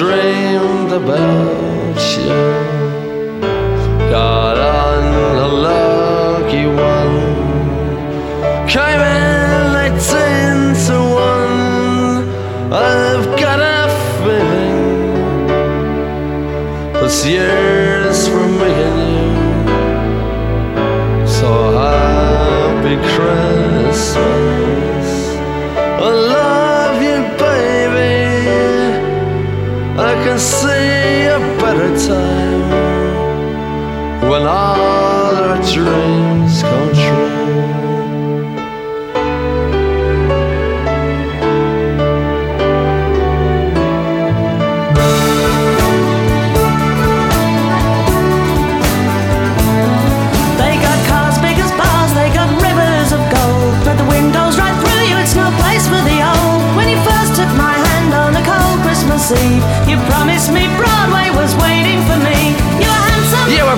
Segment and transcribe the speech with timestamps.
[0.00, 2.32] dreamed about you.
[4.08, 5.02] Got on
[5.36, 7.18] a lucky one,
[8.66, 10.96] came in eighteen to
[11.28, 12.24] one.
[12.72, 13.80] I've got a
[14.22, 14.80] feeling
[16.94, 19.34] this year's for me and you.
[21.28, 24.49] So happy Christmas.
[32.06, 32.60] Time
[34.30, 34.80] when all
[35.36, 37.30] our dreams come true.
[50.56, 53.84] They got cars big as bars, they got rivers of gold.
[53.84, 55.86] But the windows right through you, it's no place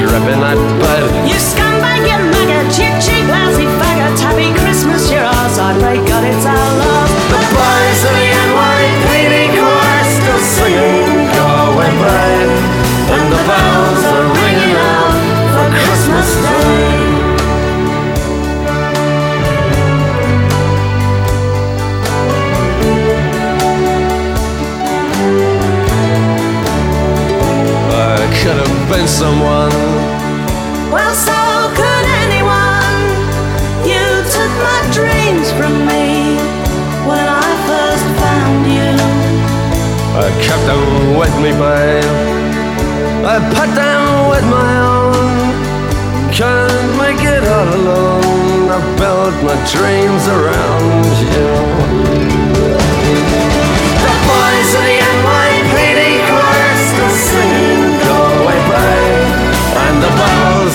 [0.00, 1.28] Dead on a dripping night bed.
[1.28, 4.18] You scumbag, you maggot, you cheap, lousy faggot.
[4.20, 5.58] Happy Christmas, you're ours.
[5.58, 7.10] I pray God it's our love.
[7.30, 12.50] The boys of the NYPD choir still singing Go away, babe
[13.10, 15.14] And the bells are ringing out
[15.54, 16.99] for Christmas Day
[28.90, 29.70] been someone
[30.90, 31.40] Well, so
[31.78, 33.06] could anyone.
[33.86, 36.34] You took my dreams from me
[37.06, 38.92] when I first found you.
[40.24, 40.84] I kept them
[41.20, 42.16] with me, babe.
[43.32, 44.02] I put them
[44.32, 45.30] with my own.
[46.32, 48.70] Can't make it all alone.
[48.76, 52.09] I built my dreams around you.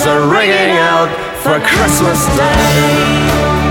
[0.06, 1.08] Bells are ringing out
[1.42, 3.65] for Christmas Day.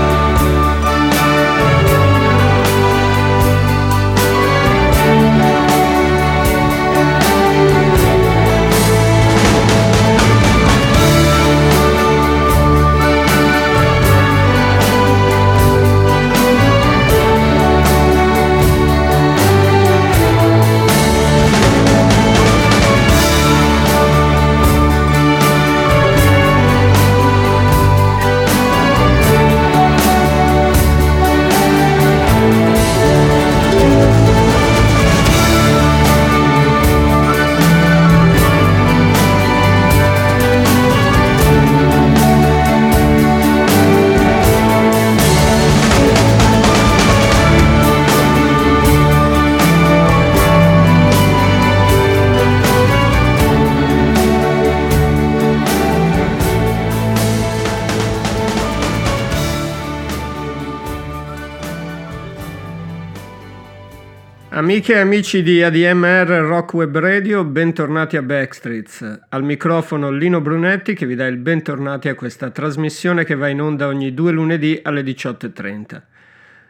[64.76, 69.20] Amiche e amici di ADMR Rock Web Radio, bentornati a Backstreets.
[69.30, 73.62] Al microfono Lino Brunetti che vi dà il bentornati a questa trasmissione che va in
[73.62, 76.02] onda ogni due lunedì alle 18.30.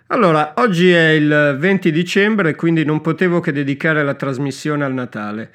[0.07, 5.51] Allora, oggi è il 20 dicembre, quindi non potevo che dedicare la trasmissione al Natale,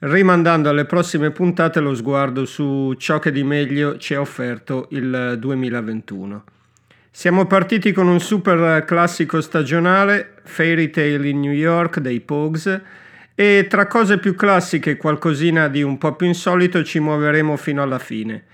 [0.00, 5.36] rimandando alle prossime puntate lo sguardo su ciò che di meglio ci ha offerto il
[5.38, 6.44] 2021.
[7.14, 12.80] Siamo partiti con un super classico stagionale, Fairy Tale in New York dei Pogues,
[13.34, 17.82] e tra cose più classiche e qualcosina di un po' più insolito ci muoveremo fino
[17.82, 18.44] alla fine.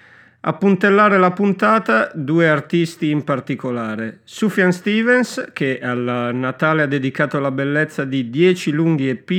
[0.40, 4.18] A puntellare la puntata due artisti in particolare.
[4.24, 9.30] Sufjan Stevens, che al Natale ha dedicato la bellezza di 10 lunghi EP,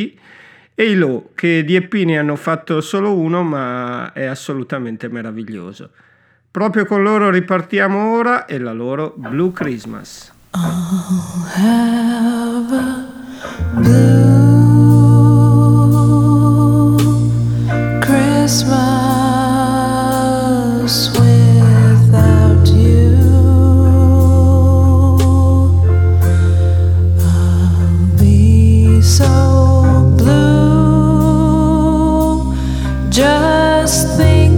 [0.73, 5.89] e i Low, che di EP ne hanno fatto solo uno, ma è assolutamente meraviglioso.
[6.51, 10.31] Proprio con loro ripartiamo ora e la loro Blue Christmas.
[10.55, 13.05] I'll have a
[13.75, 14.39] blue
[18.01, 18.89] Christmas.
[21.19, 23.15] without you.
[27.21, 31.29] I'll be so blue
[33.11, 34.48] just thinking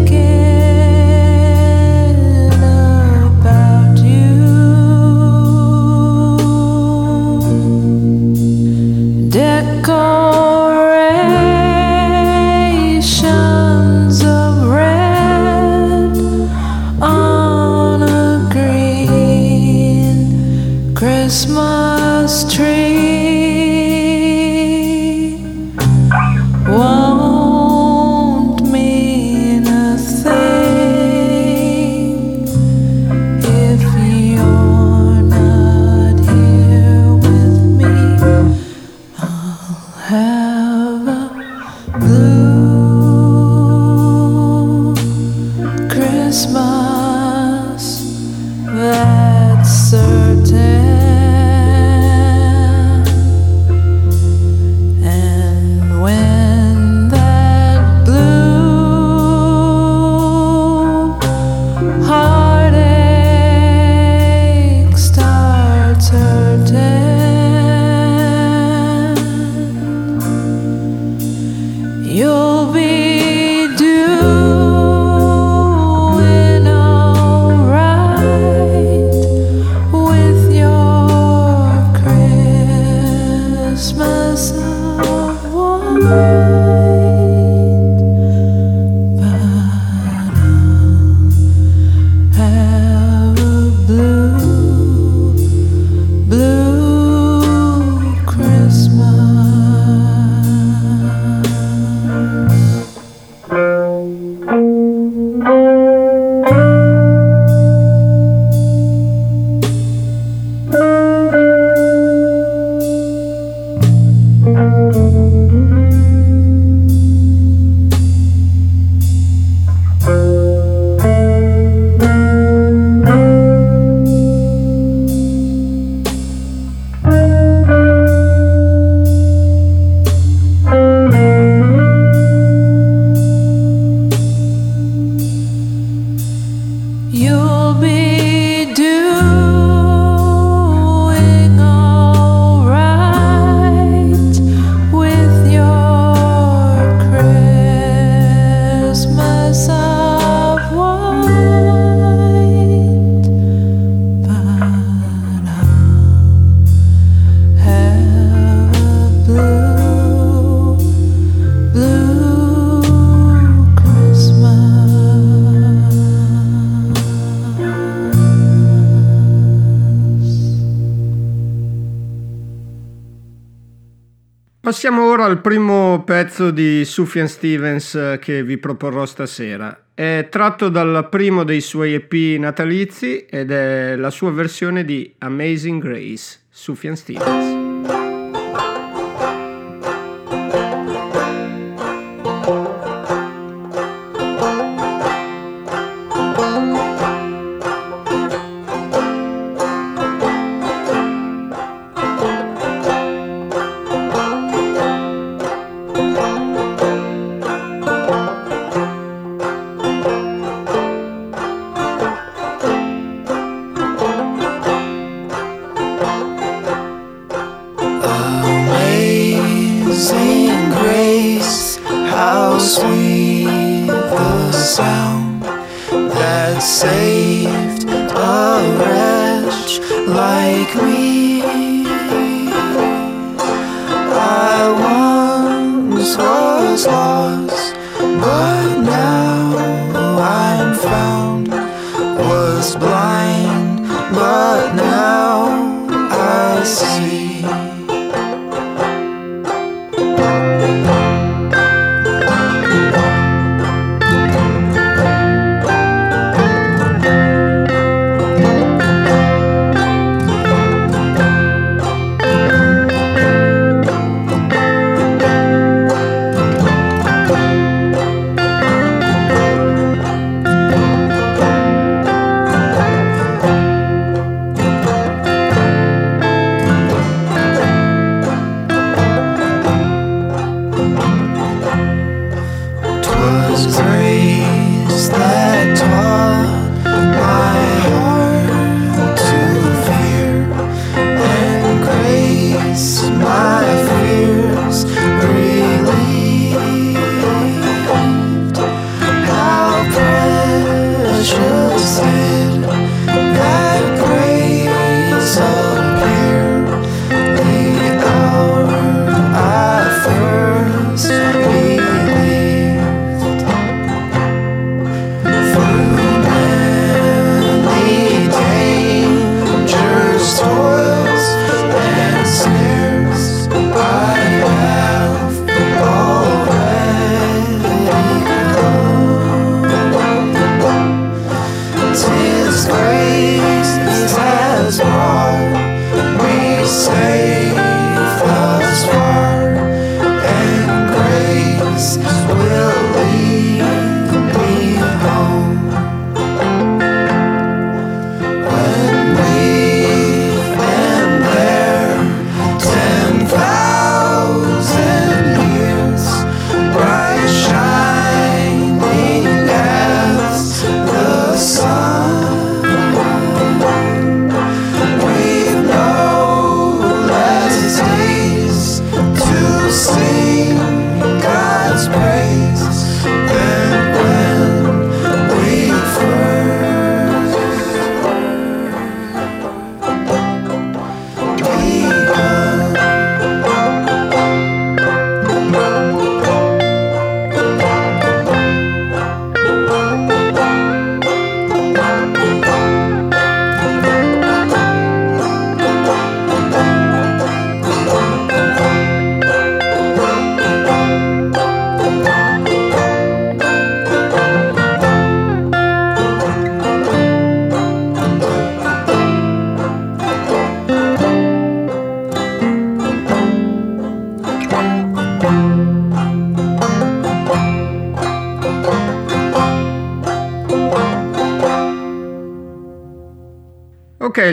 [174.71, 179.87] Passiamo ora al primo pezzo di Sufjan Stevens eh, che vi proporrò stasera.
[179.94, 185.81] È tratto dal primo dei suoi EP natalizi ed è la sua versione di Amazing
[185.81, 187.60] Grace, Sufjan Stevens.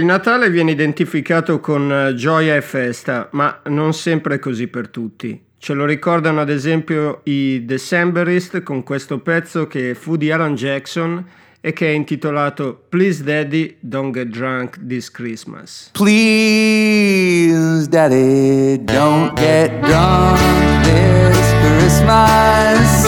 [0.08, 5.38] Natale viene identificato con eh, gioia e festa, ma non sempre è così per tutti.
[5.58, 11.22] Ce lo ricordano ad esempio i Decemberist con questo pezzo che fu di Alan Jackson
[11.60, 15.90] e che è intitolato Please Daddy Don't Get Drunk This Christmas.
[15.92, 20.38] Please, Daddy, don't get drunk
[20.84, 23.04] this Christmas.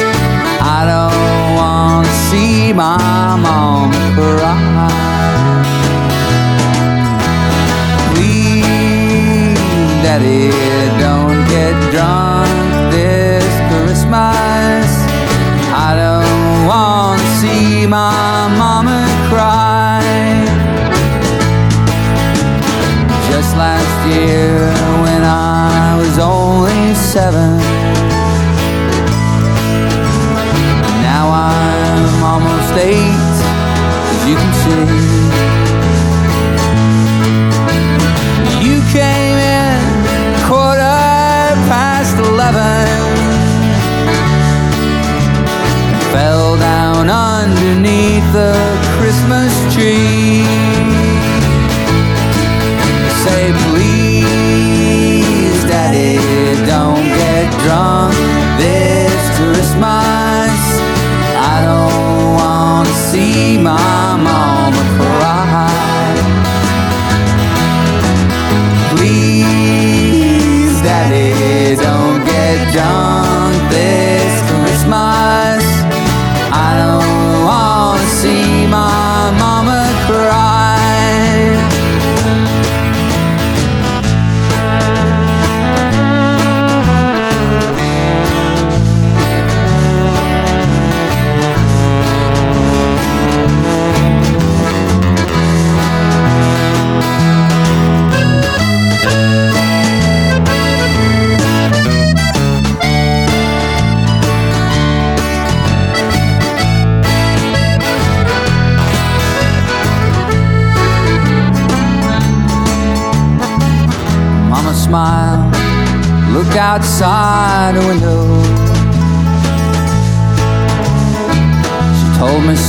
[0.61, 4.60] I don't want to see my mom cry.
[10.21, 10.51] Daddy,
[11.01, 14.87] don't get drunk this Christmas.
[15.73, 19.01] I don't want to see my mama
[19.31, 20.03] cry.
[23.31, 24.69] Just last year
[25.05, 27.57] when I was only seven.
[31.01, 33.37] Now I'm almost eight,
[34.13, 35.60] as you can see.
[46.13, 48.55] Fell down underneath the
[48.99, 50.45] Christmas tree.
[53.23, 56.19] Say please, Daddy,
[56.67, 58.15] don't get drunk
[58.59, 60.59] this Christmas.
[61.39, 64.90] I don't want to see my mama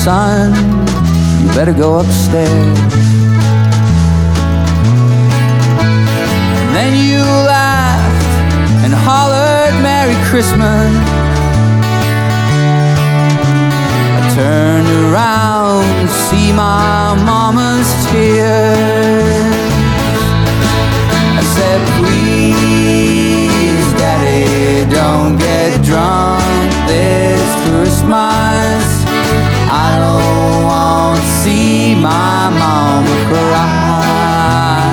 [0.03, 0.49] son,
[1.39, 2.79] you better go upstairs.
[6.63, 8.33] And then you laughed
[8.83, 10.91] and hollered, Merry Christmas.
[14.17, 19.53] I turned around to see my mama's tears.
[21.37, 26.30] I said, Please, Daddy, don't get drunk.
[32.01, 34.91] My mama cry.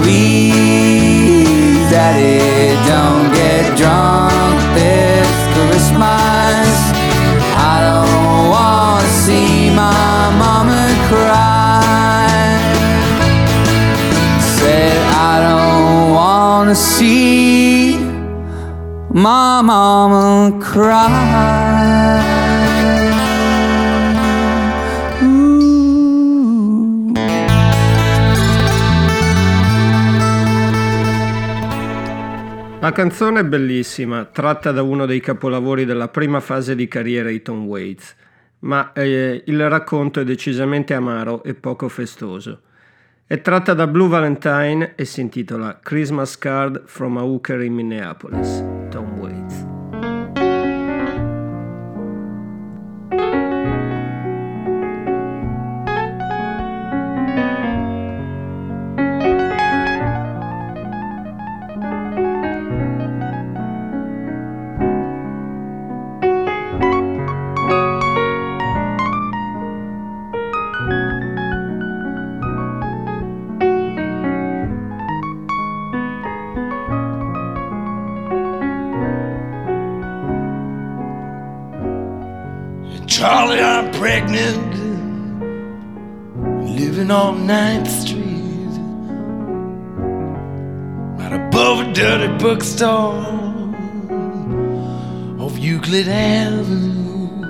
[0.00, 6.68] Please, daddy, don't get drunk this Christmas.
[7.58, 12.54] I don't want to see my mama cry.
[14.58, 17.98] Said I don't want to see
[19.10, 22.27] my mama cry.
[32.80, 37.42] La canzone è bellissima, tratta da uno dei capolavori della prima fase di carriera di
[37.42, 38.14] Tom Waits,
[38.60, 42.60] ma eh, il racconto è decisamente amaro e poco festoso.
[43.26, 48.62] È tratta da Blue Valentine e si intitola Christmas Card from a Hooker in Minneapolis,
[48.90, 49.37] Tom Waits.
[83.18, 84.74] Charlie, I'm pregnant,
[86.68, 88.78] living on 9th Street,
[91.18, 93.16] right above a dirty bookstore
[95.40, 97.42] off Euclid Avenue.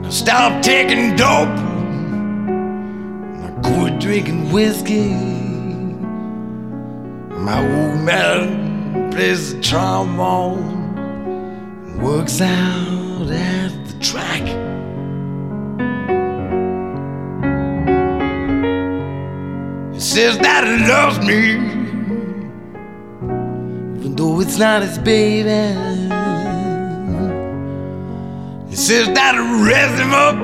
[0.00, 1.58] Now stop taking dope,
[3.42, 5.10] I quit drinking whiskey.
[7.34, 10.75] My old man plays the trombone
[11.98, 14.42] works out at the track.
[19.94, 21.52] He says that he loves me,
[23.98, 25.50] even though it's not his baby.
[28.68, 30.36] He says that he raised him up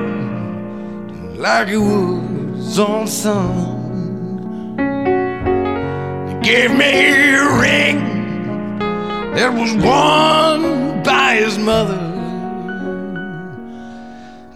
[1.37, 3.71] like he was own son.
[6.27, 8.79] He gave me a ring
[9.35, 11.99] that was won by his mother.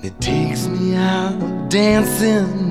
[0.01, 2.65] It takes me out dancing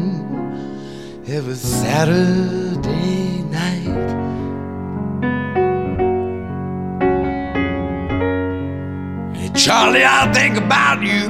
[1.27, 3.83] every Saturday night.
[9.37, 11.25] Hey, Charlie, I think about you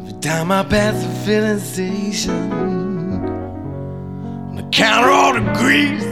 [0.00, 2.52] every time I pass the filling station.
[4.48, 6.04] On the counter, all the grease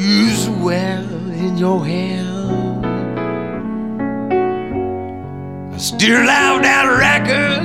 [0.00, 1.00] you used to wear
[1.32, 2.27] in your hair.
[5.78, 7.62] Still love that record,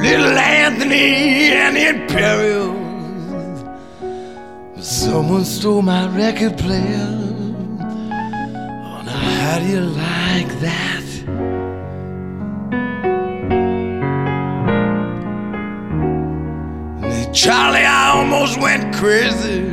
[0.00, 2.76] Little Anthony and the Imperials.
[4.80, 7.08] Someone stole my record player.
[7.80, 10.86] Oh, now how do you like that?
[17.34, 19.66] Charlie, I almost went crazy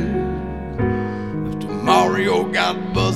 [1.48, 3.13] after Mario got busted.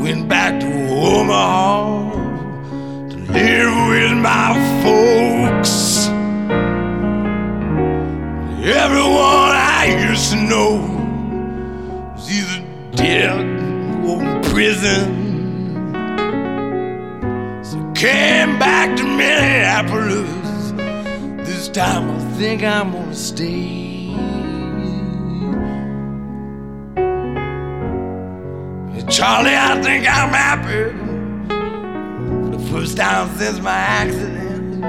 [0.00, 2.10] Went back to Omaha
[3.10, 6.08] to live with my folks.
[8.64, 10.76] Everyone I used to know
[12.14, 12.64] was either
[12.96, 13.40] dead
[14.06, 15.04] or in prison.
[17.62, 20.72] So I came back to Minneapolis.
[21.46, 23.89] This time I think I'm gonna stay.
[29.10, 30.92] Charlie, I think I'm happy
[31.48, 34.84] for the first time since my accident.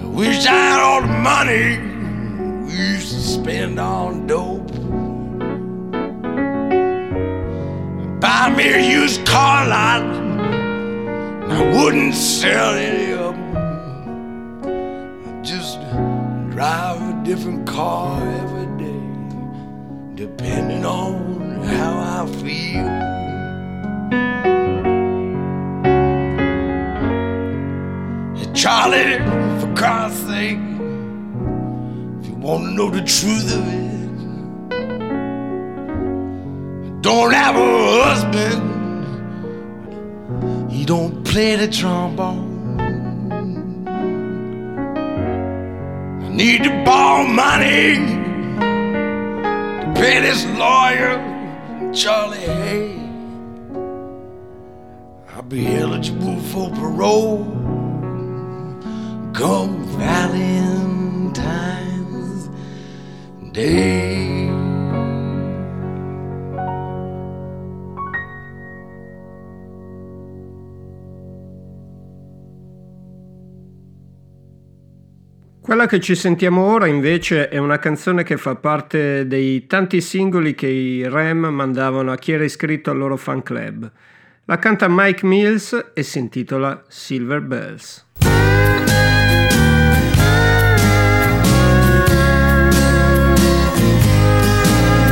[0.00, 1.78] I wish I had all the money
[2.66, 4.70] we used to spend on dope.
[8.20, 13.56] Buy me a used car lot, and I wouldn't sell any of them.
[15.38, 15.80] I'd just
[16.50, 19.00] drive a different car every day,
[20.14, 21.55] depending on
[22.26, 22.86] I feel.
[28.52, 29.18] Charlie,
[29.60, 30.58] for God's sake,
[32.18, 33.86] if you want to know the truth of it,
[37.02, 38.62] don't have a husband.
[40.72, 42.80] He don't play the trombone.
[46.24, 47.94] I need to borrow money
[49.80, 51.35] to pay this lawyer,
[51.96, 52.94] Charlie Hay.
[55.30, 57.46] I'll be eligible for parole
[59.32, 61.40] come Valentine's
[63.52, 64.35] Day.
[75.66, 80.54] Quella che ci sentiamo ora invece è una canzone che fa parte dei tanti singoli
[80.54, 83.90] che i Rem mandavano a chi era iscritto al loro fan club.
[84.44, 88.06] La canta Mike Mills e si intitola Silver Bells.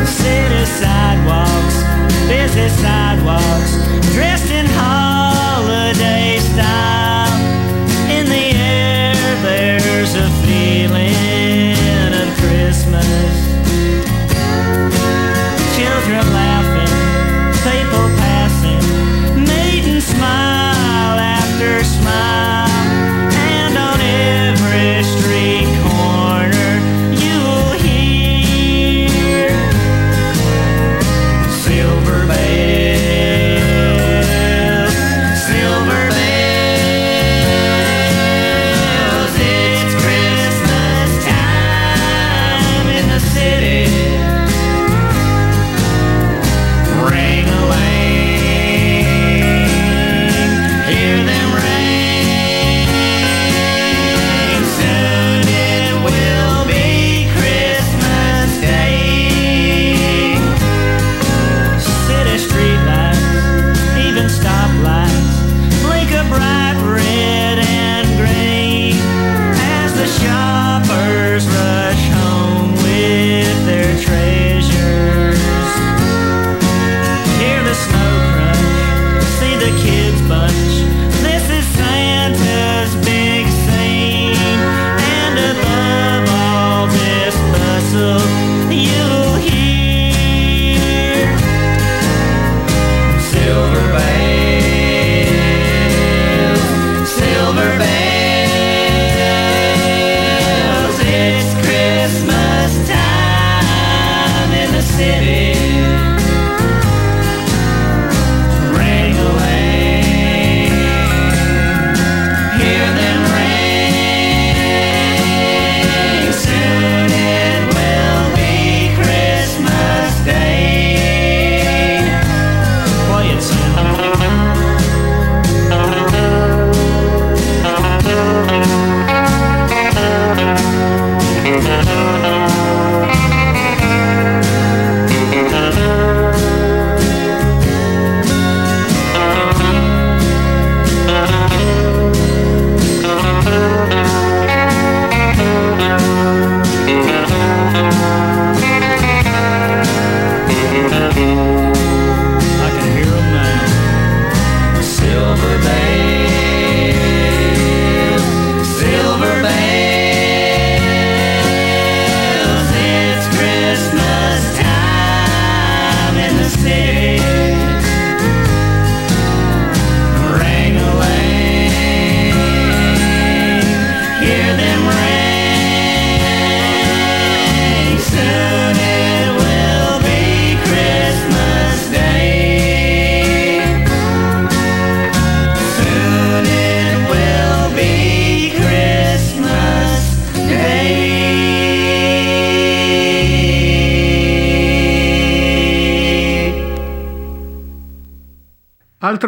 [0.06, 1.84] City sidewalks,
[2.28, 3.76] busy sidewalks,
[4.14, 4.53] dressed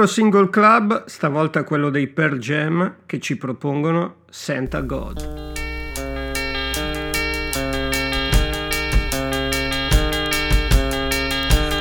[0.06, 5.20] Single club, stavolta quello dei Per Jam, che ci propongono Santa God.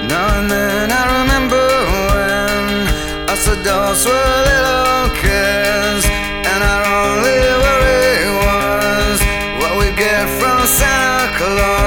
[0.07, 1.65] Now and then I remember
[2.11, 2.87] when
[3.29, 6.05] us adults were little kids,
[6.45, 9.19] and our only worry was
[9.59, 11.84] what we get from Santa Claus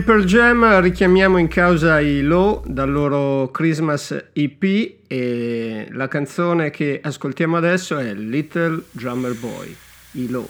[0.00, 7.00] Pearl Jam richiamiamo in causa i Low dal loro Christmas EP e la canzone che
[7.02, 9.76] ascoltiamo adesso è Little Drummer Boy,
[10.12, 10.48] i Low.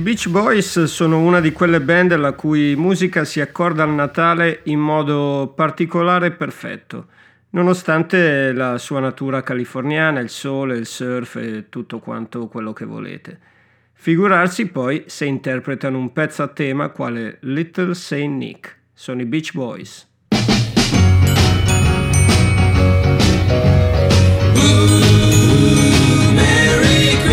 [0.00, 4.78] Beach Boys sono una di quelle band la cui musica si accorda al Natale in
[4.78, 7.06] modo particolare e perfetto.
[7.50, 13.38] nonostante la sua natura californiana, il sole, il surf e tutto quanto quello che volete.
[13.92, 19.52] Figurarsi poi se interpretano un pezzo a tema quale Little Saint Nick, sono i Beach
[19.52, 20.09] Boys.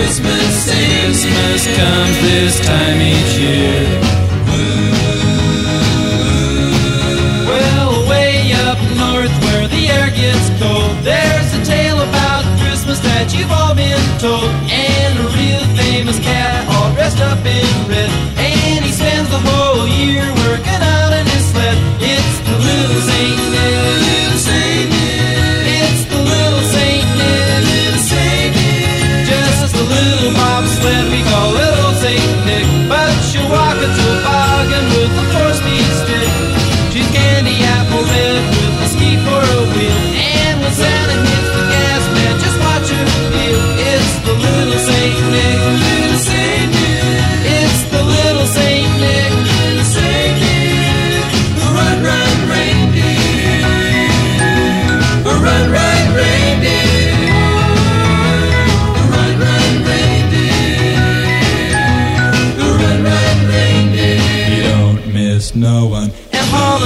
[0.08, 3.84] Christmas, Christmas comes this time each year.
[7.44, 13.36] Well, way up north where the air gets cold, there's a tale about Christmas that
[13.36, 14.48] you've all been told.
[14.72, 19.92] And a real famous cat, all dressed up in red, and he spends the whole
[19.92, 21.76] year working out in his sled.
[22.00, 24.27] It's the little Saint Nick,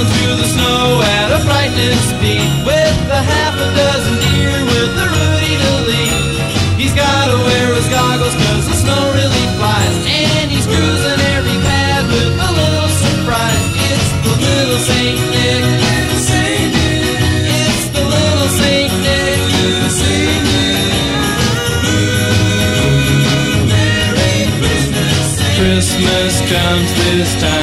[0.01, 4.97] And through the snow at a frightening speed with a half a dozen deer with
[4.97, 6.41] a Rudy to lead.
[6.73, 9.97] He's gotta wear his goggles cause the snow really flies.
[10.09, 13.61] And he's cruising every pad with a little surprise.
[13.93, 15.69] It's the little Saint Nick.
[17.61, 19.37] It's the little Saint Nick.
[20.01, 20.81] Saint Nick.
[25.61, 27.60] Christmas comes this time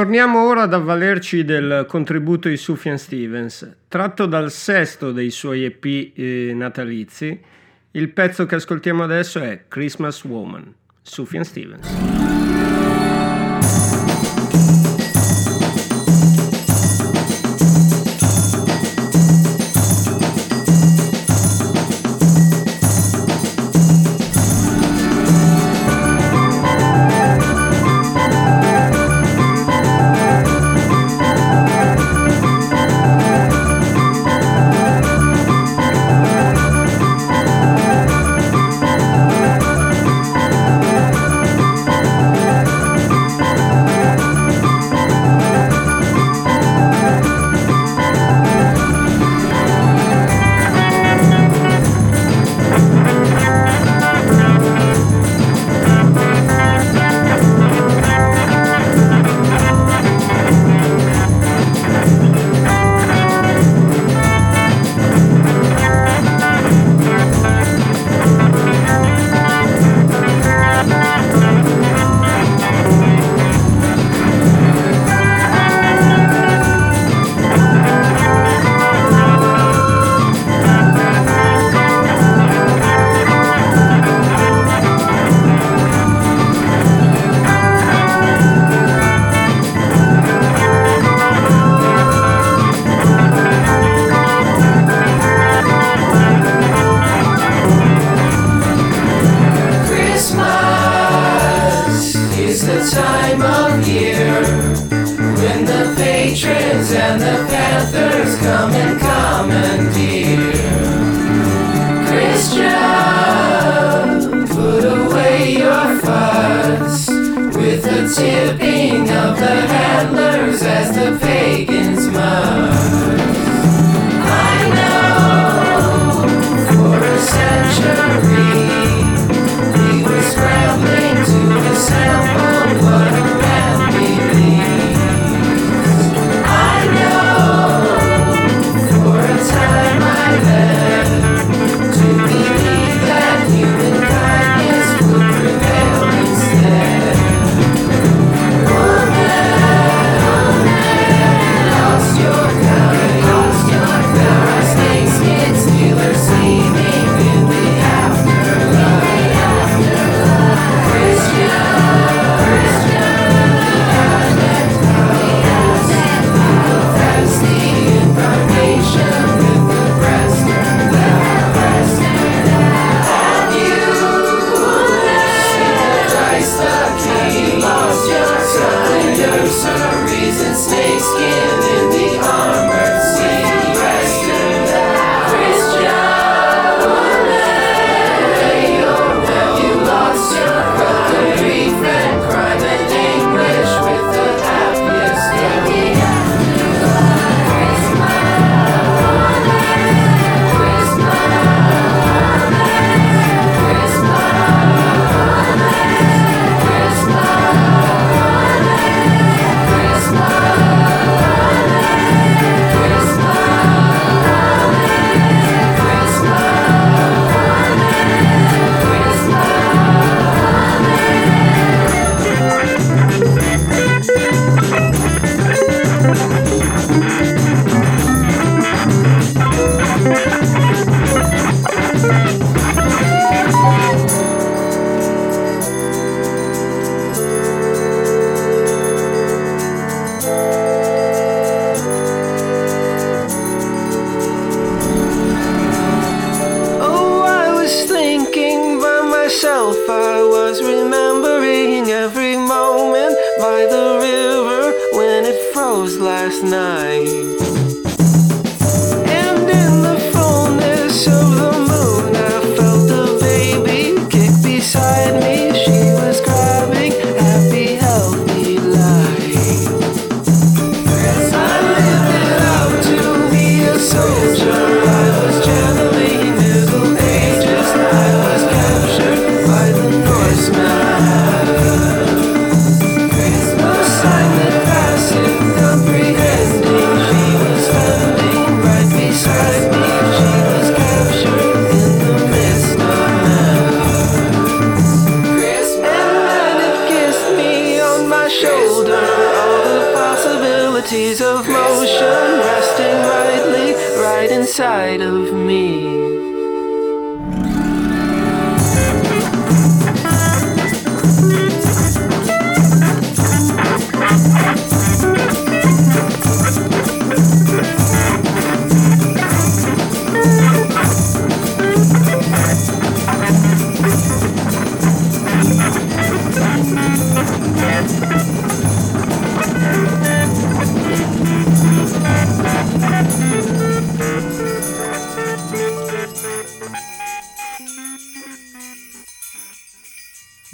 [0.00, 3.70] Torniamo ora ad avvalerci del contributo di Sufjan Stevens.
[3.86, 7.38] Tratto dal sesto dei suoi EP eh, natalizi,
[7.90, 10.72] il pezzo che ascoltiamo adesso è Christmas Woman,
[11.02, 12.19] Sufjan Stevens.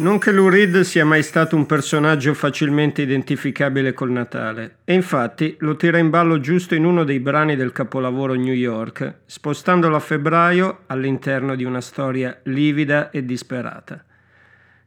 [0.06, 5.56] Non che Lou Reed sia mai stato un personaggio facilmente identificabile col Natale, e infatti
[5.58, 9.98] lo tira in ballo giusto in uno dei brani del capolavoro New York, spostandolo a
[9.98, 14.04] febbraio all'interno di una storia livida e disperata.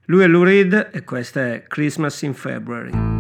[0.05, 3.18] Lui è Lou Reed e questa è Christmas in February.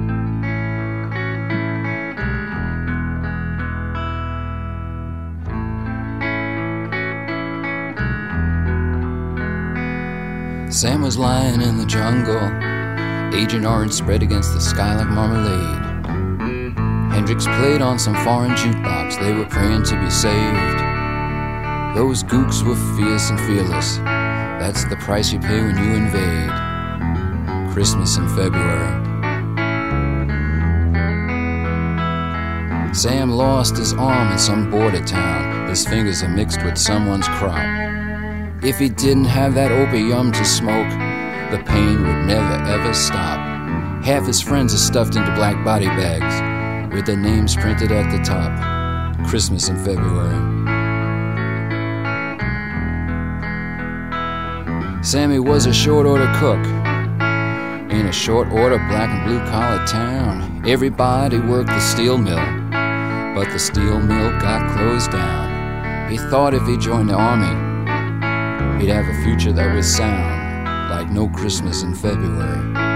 [10.69, 12.37] Sam was lying in the jungle,
[13.35, 16.05] Agent Orange spread against the sky like marmalade.
[17.11, 20.79] Hendrix played on some foreign jukebox, they were praying to be saved.
[21.97, 27.73] Those gooks were fierce and fearless, that's the price you pay when you invade.
[27.73, 29.05] Christmas in February.
[32.93, 37.98] Sam lost his arm in some border town, his fingers are mixed with someone's crop.
[38.61, 40.89] If he didn't have that opium to smoke,
[41.49, 43.39] the pain would never ever stop.
[44.03, 48.21] Half his friends are stuffed into black body bags with their names printed at the
[48.21, 48.51] top.
[49.25, 50.35] Christmas in February.
[55.03, 56.59] Sammy was a short order cook
[57.89, 60.63] in a short order black and blue collar town.
[60.67, 62.35] Everybody worked the steel mill,
[63.33, 66.11] but the steel mill got closed down.
[66.11, 67.68] He thought if he joined the army,
[68.79, 72.88] he'd have a future that was sound, like no Christmas in February.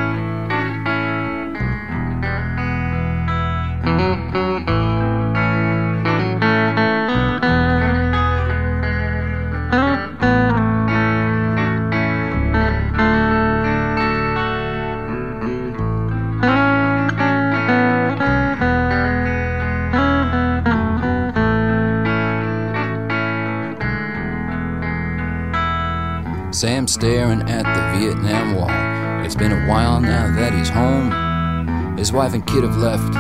[27.04, 29.26] Staring at the Vietnam Wall.
[29.26, 31.98] It's been a while now that he's home.
[31.98, 33.14] His wife and kid have left.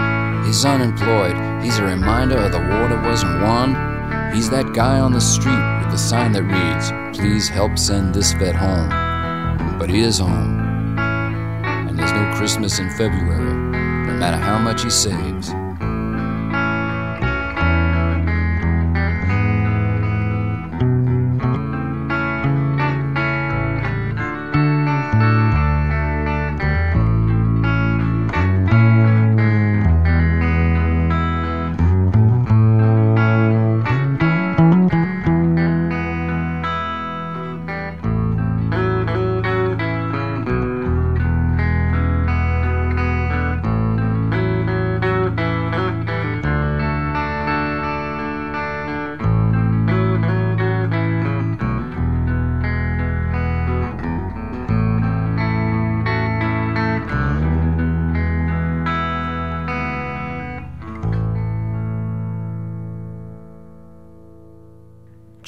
[0.48, 1.36] He's unemployed.
[1.62, 4.32] He's a reminder of the war that wasn't won.
[4.34, 8.32] He's that guy on the street with the sign that reads, Please help send this
[8.32, 8.88] vet home.
[9.78, 10.98] But he is home.
[10.98, 15.54] And there's no Christmas in February, no matter how much he saves.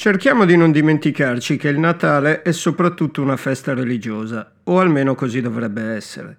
[0.06, 5.40] Cerchiamo di non dimenticarci che il Natale è soprattutto una festa religiosa, o almeno così
[5.40, 6.36] dovrebbe essere.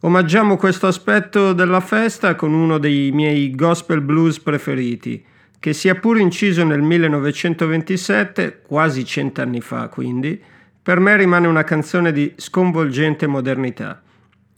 [0.00, 5.24] Omaggiamo questo aspetto della festa con uno dei miei gospel blues preferiti,
[5.58, 10.38] che sia pur inciso nel 1927, quasi cent'anni fa quindi,
[10.82, 14.02] per me rimane una canzone di sconvolgente modernità.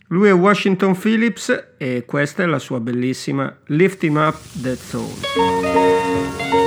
[0.09, 6.59] Lui è Washington Phillips e questa è la sua bellissima Lift Him Up That Soul.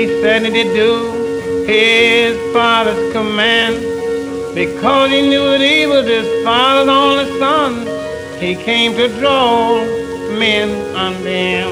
[0.00, 3.76] He said that he'd do his Father's command
[4.54, 7.72] because he knew that he was his Father's only Son.
[8.40, 9.84] He came to draw
[10.38, 11.68] men unto him.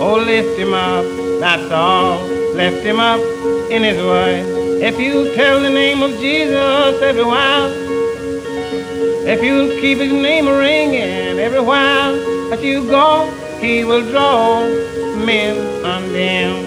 [0.00, 1.06] Oh, lift him up,
[1.38, 2.26] that's all.
[2.54, 3.20] Lift him up
[3.70, 4.40] in his way.
[4.82, 7.70] If you tell the name of Jesus every while,
[9.32, 12.16] if you'll keep his name ringing every while
[12.50, 13.30] that you go,
[13.60, 14.66] he will draw
[15.24, 16.65] men unto him.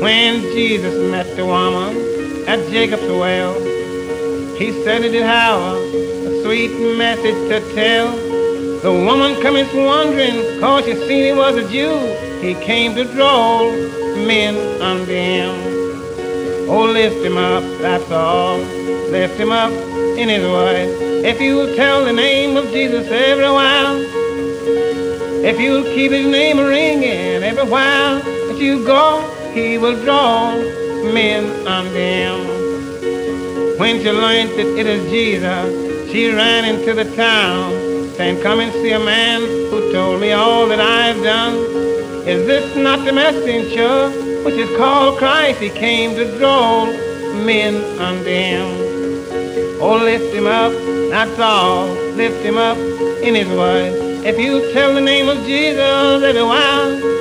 [0.00, 1.94] When Jesus met the woman
[2.48, 3.52] at Jacob's well,
[4.56, 8.16] he said he did have a sweet message to tell.
[8.80, 11.98] The woman coming wondering, cause she seen he was a Jew.
[12.40, 13.70] He came to draw
[14.26, 15.50] men unto him.
[16.70, 18.56] Oh, lift him up, that's all.
[19.10, 19.70] Lift him up
[20.16, 20.88] in his way.
[21.28, 23.98] If you'll tell the name of Jesus every while,
[25.44, 30.54] if you'll keep his name ringing every while that you go, he will draw
[31.12, 33.78] men unto him.
[33.78, 37.72] When she learned that it is Jesus, she ran into the town,
[38.14, 39.40] saying, Come and see a man
[39.70, 41.54] who told me all that I've done.
[42.28, 44.10] Is this not the messenger
[44.44, 45.60] which is called Christ?
[45.60, 46.86] He came to draw
[47.44, 48.90] men unto him.
[49.80, 50.72] Oh, lift him up,
[51.10, 51.86] that's all.
[52.14, 52.76] Lift him up
[53.22, 53.88] in his way.
[54.22, 57.19] If you tell the name of Jesus every while,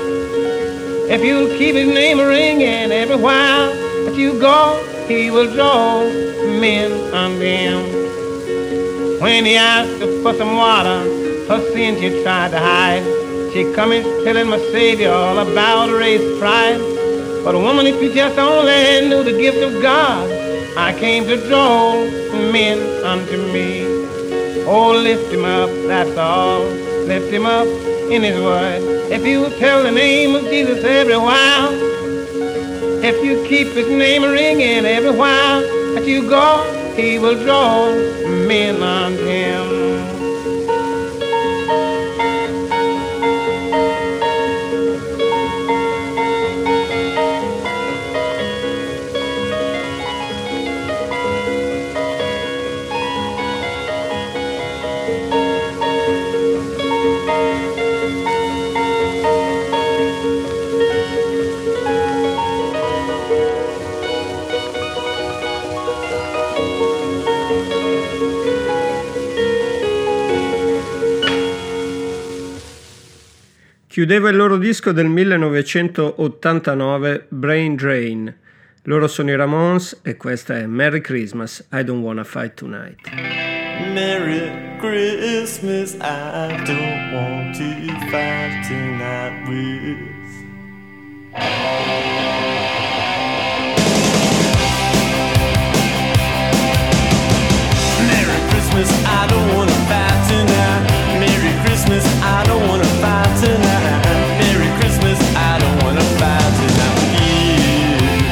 [1.11, 3.73] if you'll keep his name a ringing every while
[4.05, 6.03] that you go, he will draw
[6.59, 9.19] men unto him.
[9.19, 10.99] When he asked her for some water,
[11.47, 13.03] her sin she tried to hide.
[13.51, 16.79] She coming telling my Savior all about race pride.
[17.43, 20.29] But woman, if you just only knew the gift of God,
[20.77, 21.95] I came to draw
[22.51, 23.81] men unto me.
[24.67, 26.61] Oh, lift him up, that's all.
[27.07, 27.67] Lift him up
[28.11, 28.98] in his word.
[29.11, 31.73] If you tell the name of Jesus every while,
[33.03, 35.61] if you keep his name ringing every while
[35.95, 37.91] that you go, he will draw
[38.45, 39.78] men unto him.
[73.99, 78.33] Chiudeva il loro disco del 1989 Brain Drain.
[78.83, 82.95] Loro sono i Ramones e questa è Merry Christmas, I Don't Wanna Fight Tonight.
[83.93, 87.65] Merry Christmas, I don't want to
[88.09, 89.97] fight tonight with.
[99.05, 99.73] I don't wanna.
[99.89, 100.08] Merry
[101.89, 104.05] Christmas, I don't wanna fight tonight.
[104.37, 108.29] Merry Christmas, I don't wanna fight tonight with you.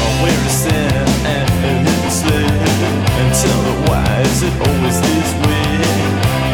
[0.00, 1.36] Oh, where is Santa
[1.68, 2.48] and his sleigh?
[3.20, 5.68] And tell her why is it always this way?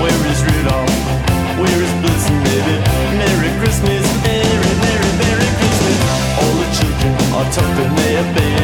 [0.03, 0.99] Where is Rudolph?
[1.62, 2.76] Where is Blitzen baby?
[3.14, 5.99] Merry Christmas, Merry, Merry, Merry Christmas.
[6.34, 8.59] All the children are tucked in their beds.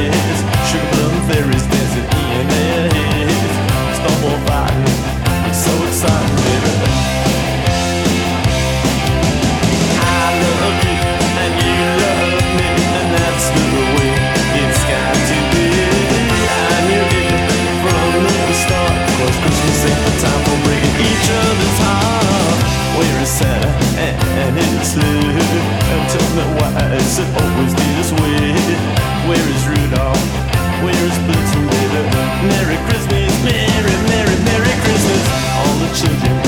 [24.41, 25.53] and it's live.
[25.95, 28.53] Until the wise it always did this way.
[29.29, 30.25] Where is Rudolph?
[30.85, 31.67] Where is Blitzen?
[32.47, 35.23] Merry Christmas, Merry, Merry, Merry Christmas.
[35.57, 36.46] All the children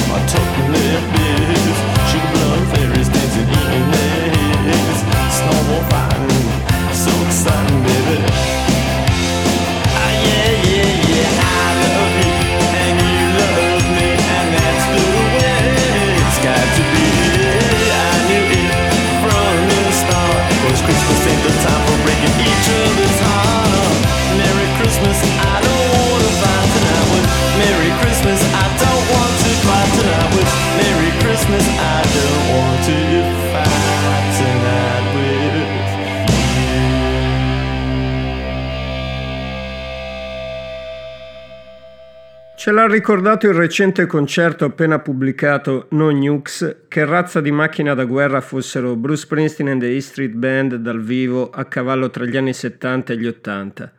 [42.89, 48.97] ricordato il recente concerto appena pubblicato No Nukes che razza di macchina da guerra fossero
[48.97, 53.13] Bruce Springsteen and the E Street Band dal vivo a cavallo tra gli anni 70
[53.13, 53.93] e gli 80.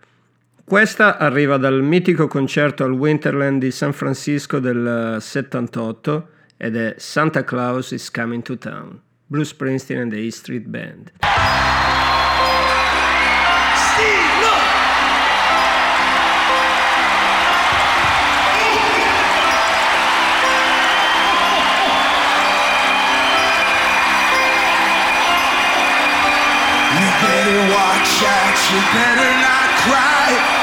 [0.63, 6.27] Questa arriva dal mitico concerto al Winterland di San Francisco del 78
[6.57, 11.11] ed è Santa Claus is Coming to Town, Bruce Springsteen and the E Street Band.
[28.68, 30.59] you better not cry.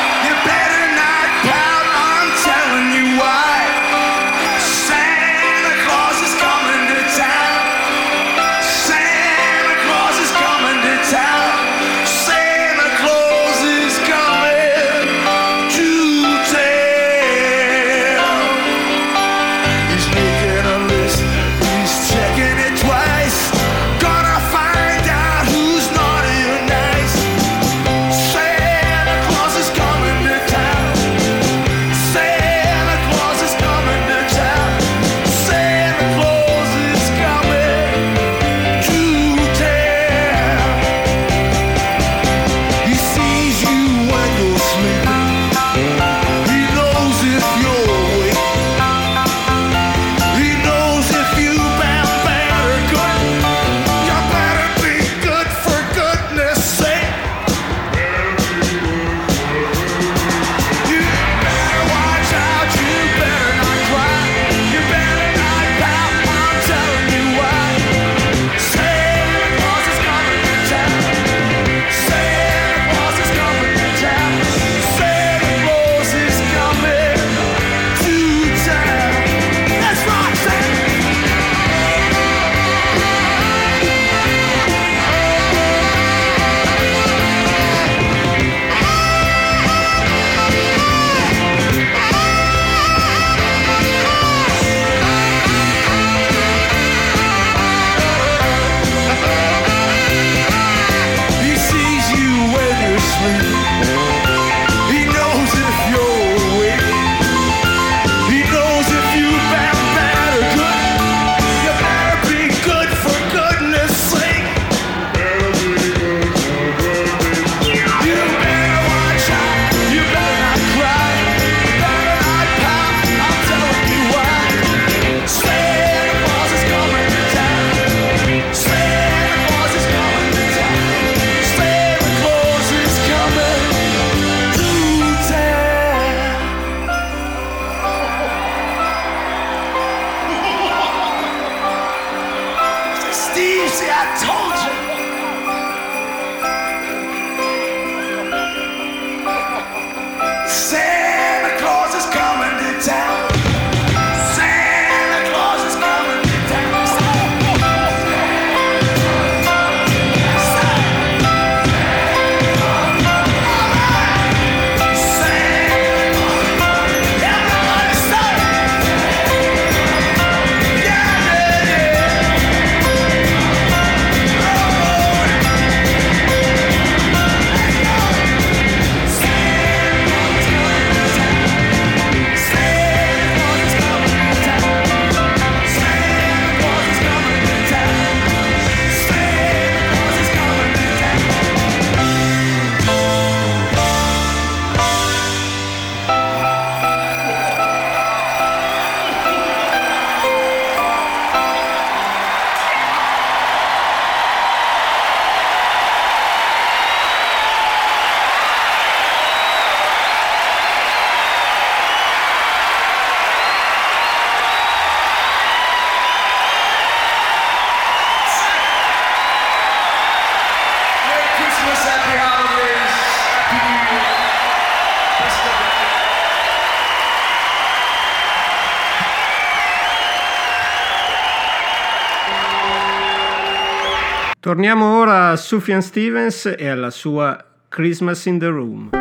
[235.33, 238.96] a Sufjan Stevens e alla sua Christmas in the Room.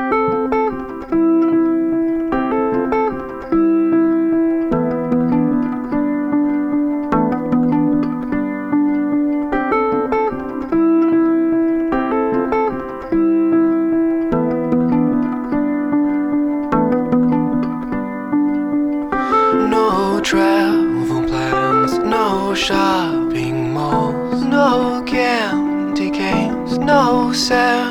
[26.86, 27.85] no sound.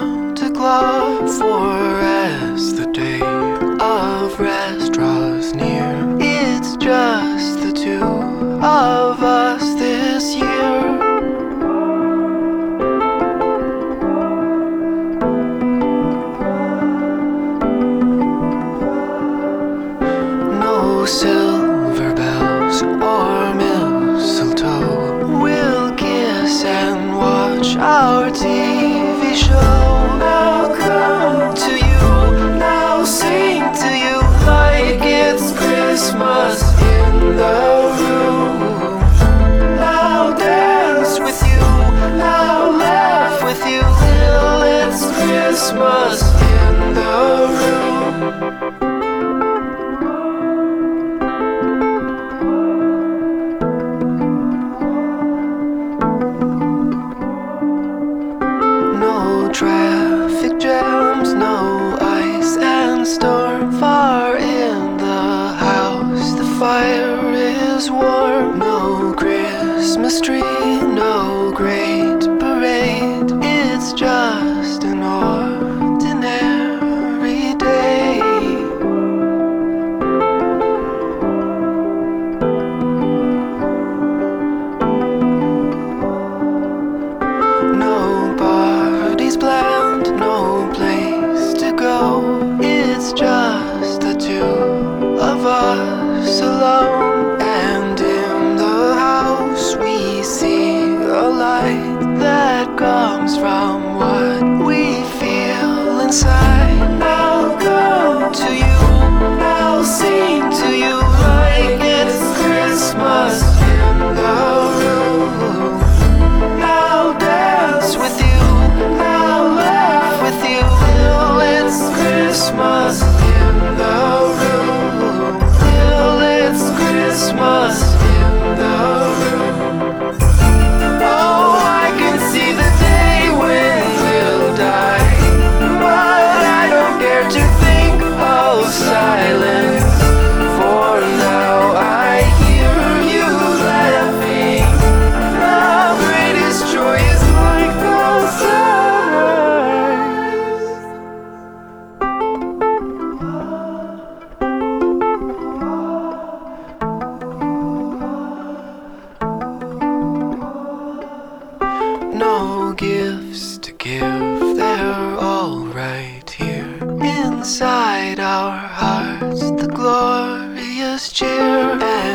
[168.44, 172.13] our hearts the glorious cheer.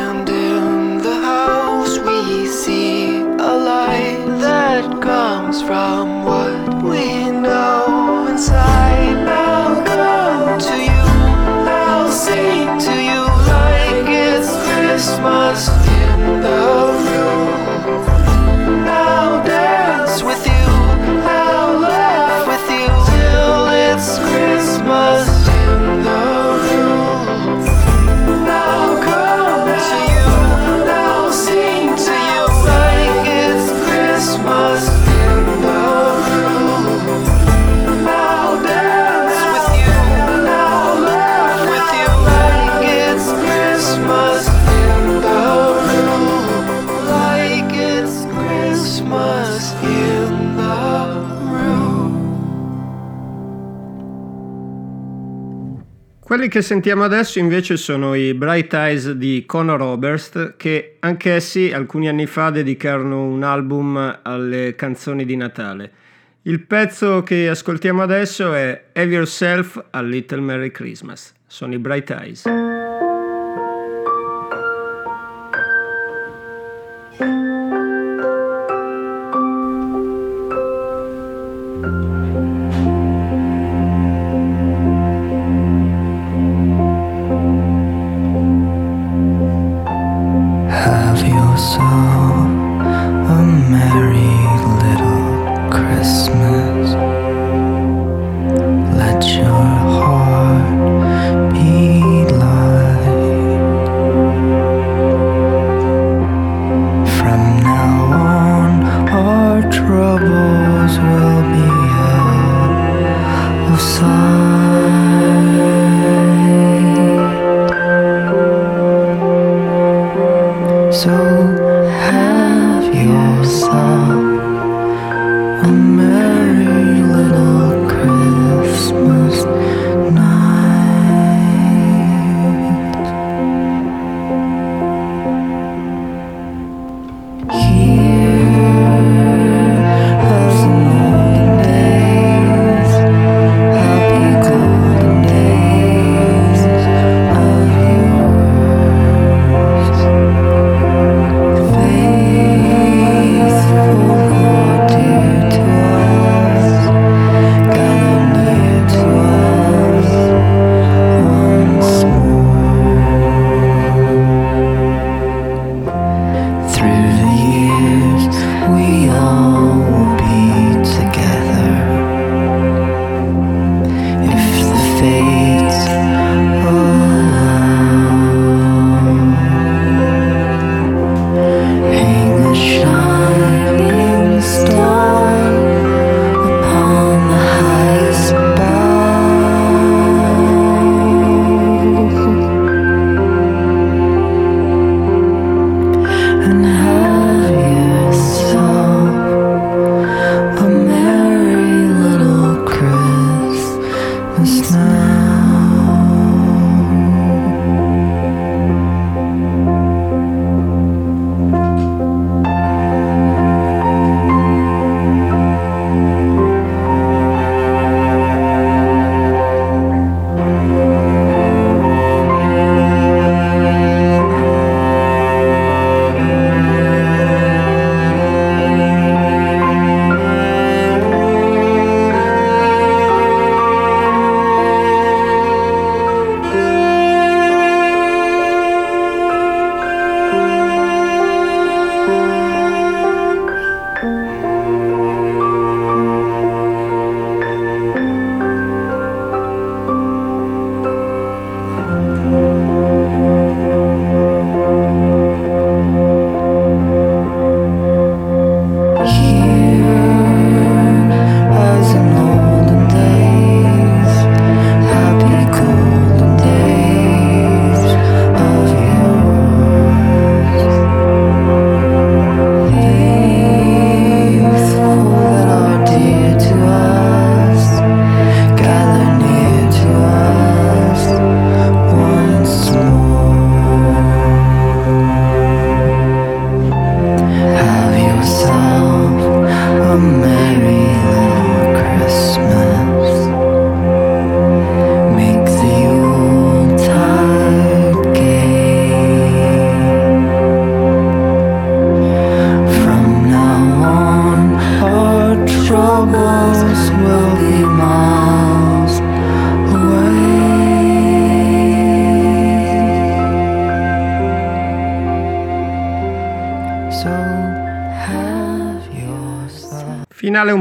[56.50, 62.26] che sentiamo adesso invece sono i Bright Eyes di Conor Oberst che anch'essi alcuni anni
[62.26, 65.92] fa dedicarono un album alle canzoni di Natale.
[66.42, 71.32] Il pezzo che ascoltiamo adesso è Have Yourself a Little Merry Christmas.
[71.46, 72.79] Sono i Bright Eyes.
[91.60, 91.89] coração.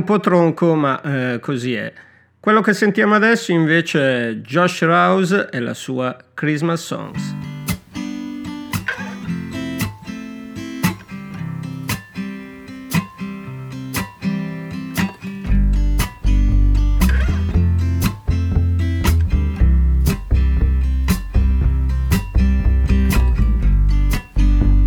[0.10, 1.94] Po' tronco, ma eh, così è.
[2.40, 7.36] Quello che sentiamo adesso invece è Josh Rouse e la sua Christmas Songs.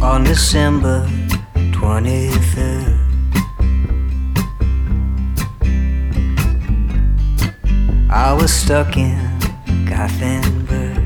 [0.00, 1.06] on December
[1.54, 2.91] 23rd.
[8.24, 9.18] I was stuck in
[9.84, 11.02] Gothenburg.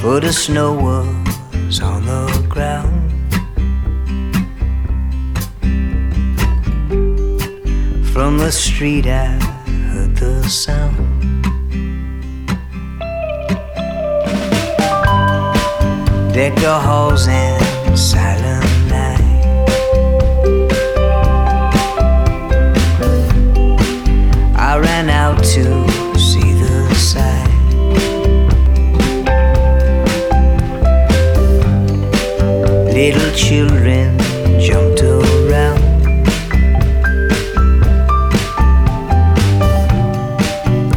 [0.00, 3.12] For the snow was on the ground.
[8.12, 9.26] From the street, I
[9.92, 10.98] heard the sound.
[16.34, 18.33] Deck the halls in silent
[25.44, 27.50] to see the sight.
[32.94, 34.18] Little children
[34.58, 35.82] jumped around.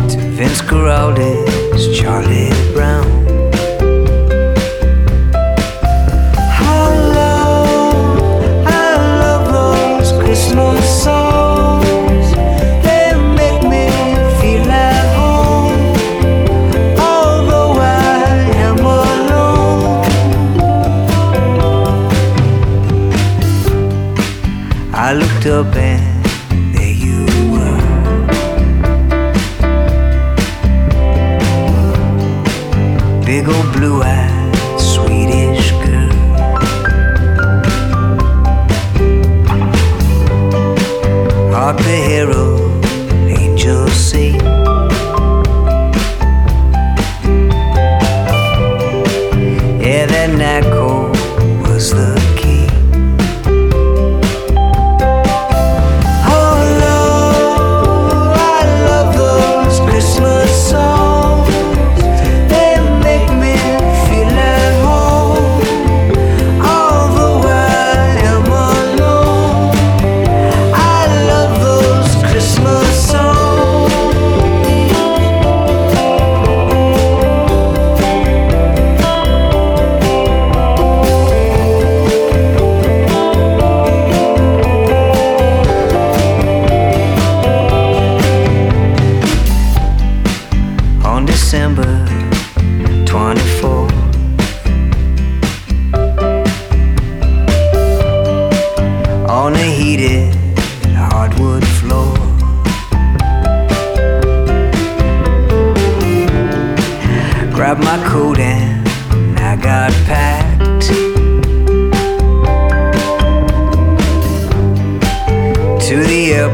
[0.10, 0.62] To Vince
[1.94, 3.06] Charlie Brown.
[8.66, 11.37] I love those Christmas songs.
[25.50, 25.87] Up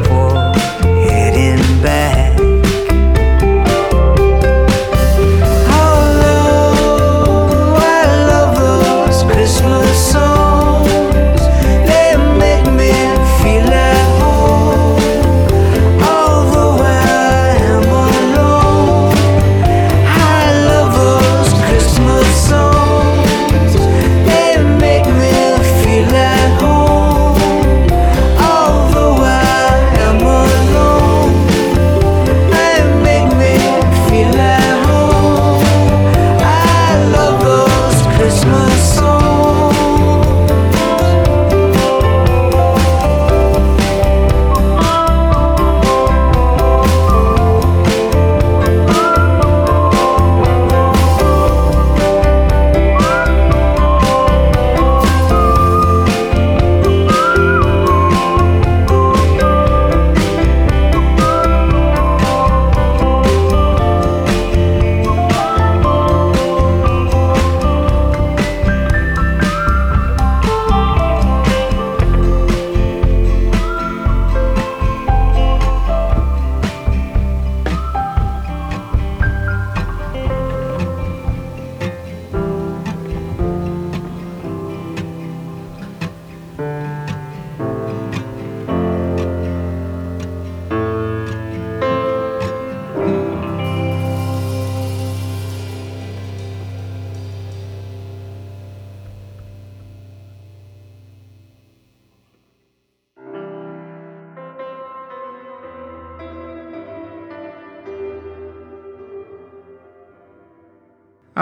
[0.01, 0.22] boy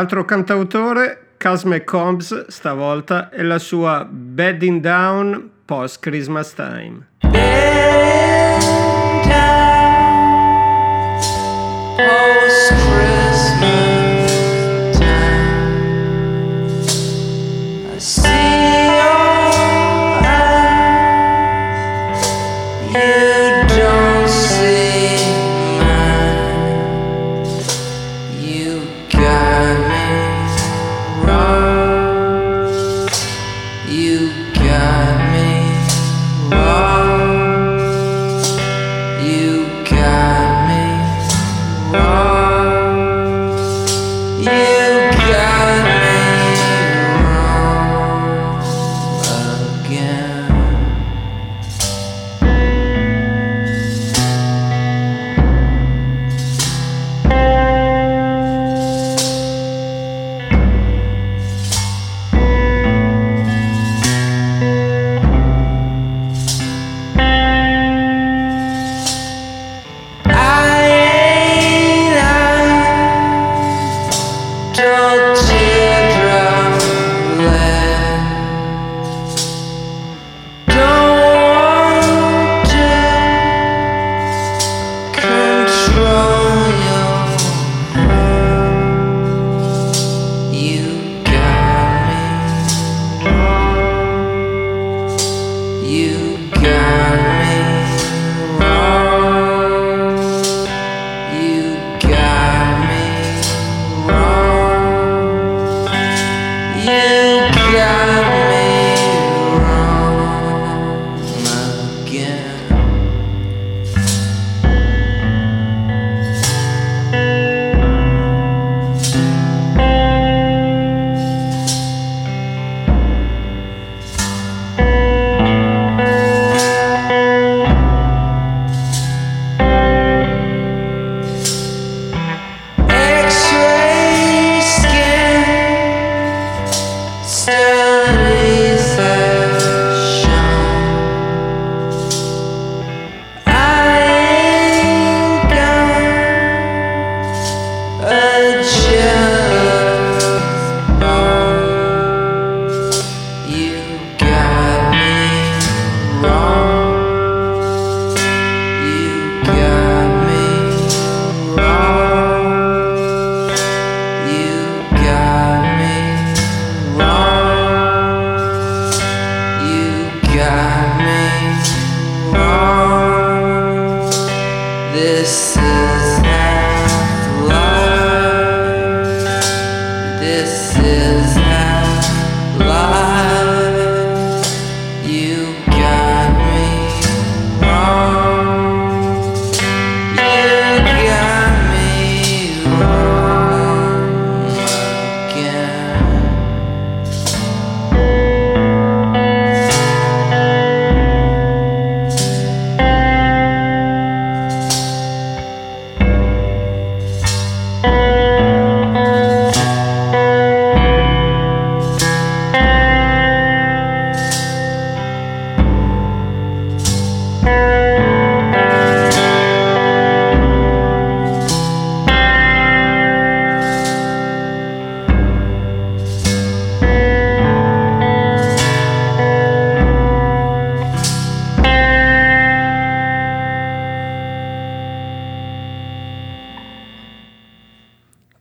[0.01, 7.05] Altro cantautore, Casme Combs stavolta, e la sua Bedding Down Post Christmas Time.
[7.19, 7.29] Bedding
[9.29, 10.41] down,
[11.97, 13.59] post Christmas
[14.97, 15.05] time.
[17.85, 20.65] I see your eyes.
[22.91, 23.30] You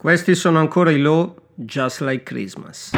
[0.00, 2.90] Questi sono ancora i Law Just Like Christmas.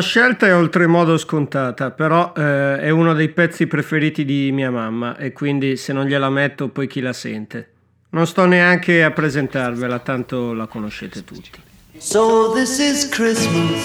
[0.00, 5.32] Scelta è oltremodo scontata, però eh, è uno dei pezzi preferiti di mia mamma e
[5.32, 7.68] quindi se non gliela metto poi chi la sente.
[8.10, 11.50] Non sto neanche a presentarvela, tanto la conoscete tutti.
[11.98, 13.84] So this is Christmas.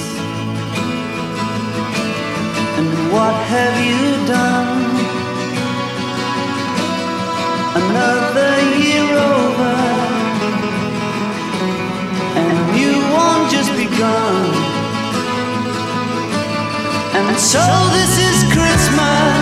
[2.77, 4.95] And what have you done?
[7.75, 9.75] Another year over.
[12.35, 14.54] And you won't just begun.
[17.35, 17.59] And so
[17.91, 19.34] this is Christmas.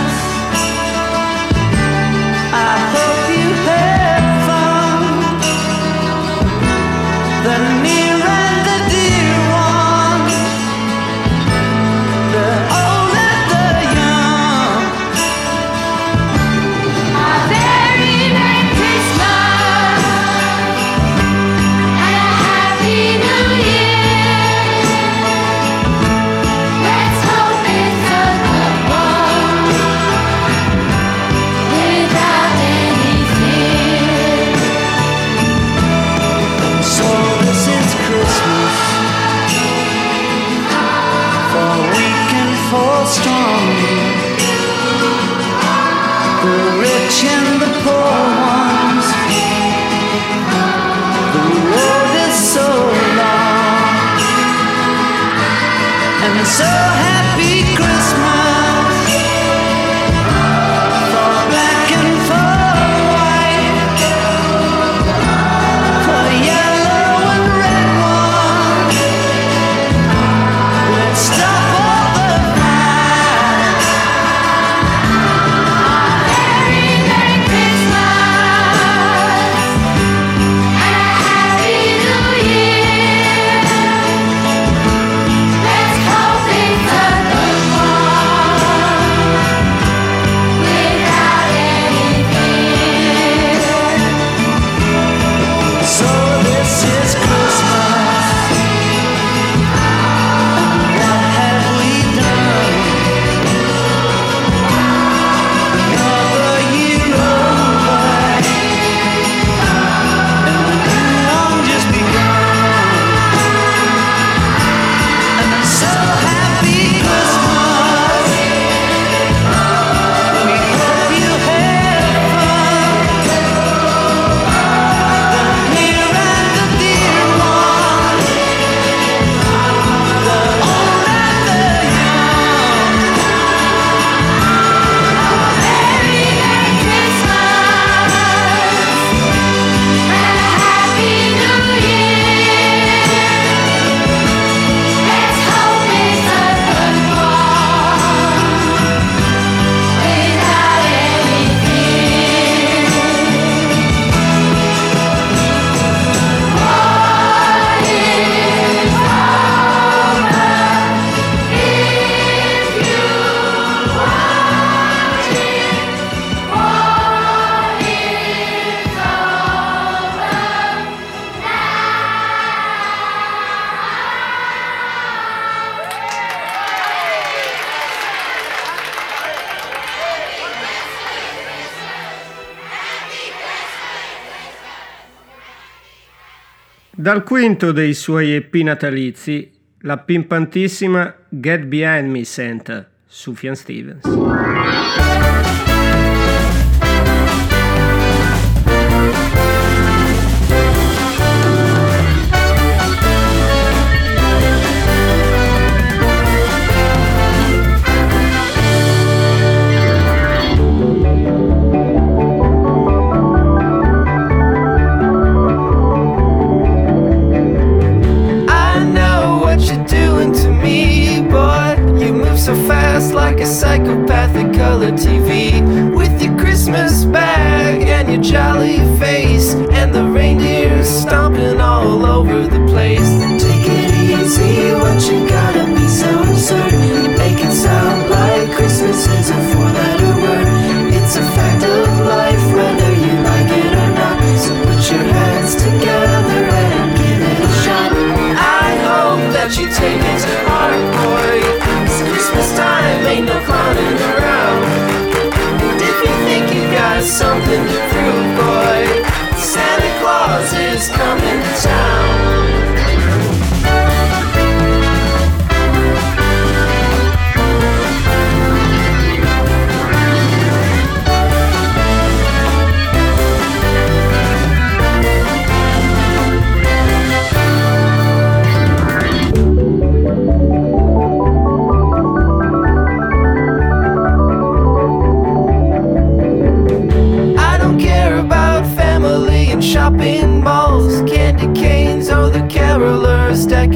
[187.14, 189.48] Dal quinto dei suoi EP natalizi,
[189.82, 194.02] la pimpantissima Get Behind Me Santa, su Fian Stevens.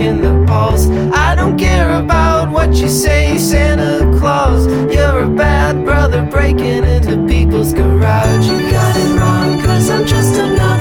[0.09, 0.89] in the balls.
[1.27, 4.67] I don't care about what you say, Santa Claus.
[4.95, 8.47] You're a bad brother breaking into people's garage.
[8.47, 10.78] You got it wrong, cause I'm just another.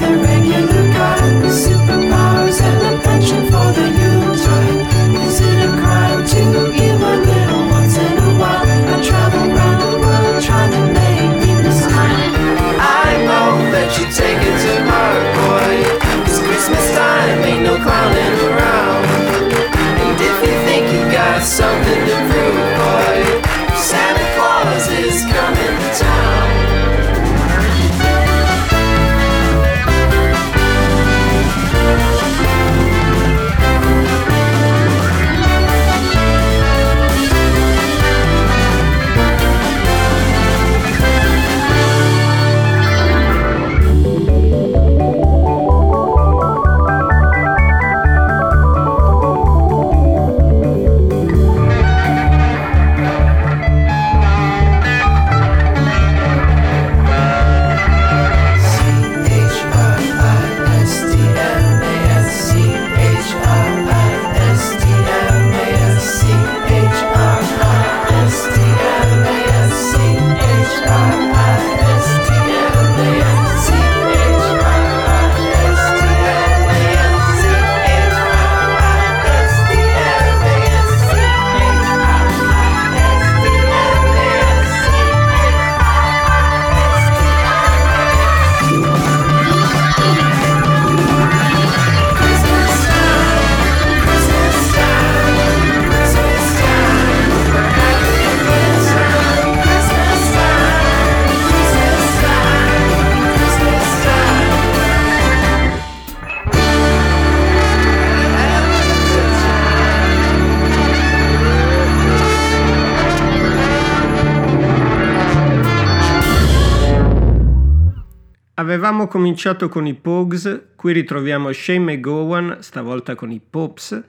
[119.08, 124.02] Abbiamo cominciato con i Pogs, qui ritroviamo Shane McGowan, stavolta con i Pops,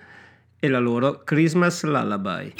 [0.59, 2.55] e la loro Christmas Lullaby.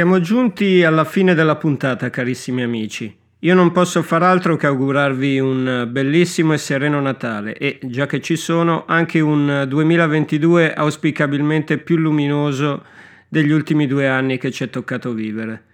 [0.00, 3.14] Siamo giunti alla fine della puntata, carissimi amici.
[3.40, 8.22] Io non posso far altro che augurarvi un bellissimo e sereno Natale e, già che
[8.22, 12.82] ci sono, anche un 2022 auspicabilmente più luminoso
[13.28, 15.64] degli ultimi due anni che ci è toccato vivere.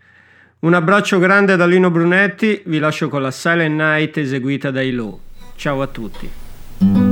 [0.58, 5.20] Un abbraccio grande da Lino Brunetti, vi lascio con la Silent Night eseguita dai Low.
[5.54, 7.05] Ciao a tutti.